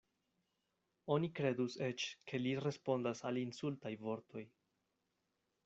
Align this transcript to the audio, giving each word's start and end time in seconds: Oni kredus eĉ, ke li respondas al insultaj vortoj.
Oni 1.15 1.29
kredus 1.39 1.75
eĉ, 1.89 2.05
ke 2.31 2.41
li 2.45 2.55
respondas 2.63 3.23
al 3.31 3.39
insultaj 3.43 3.95
vortoj. 4.09 4.47